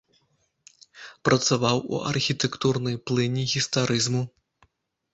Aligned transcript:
Працаваў 1.29 1.77
у 1.97 2.01
архітэктурнай 2.13 3.01
плыні 3.11 3.49
гістарызму. 3.55 4.29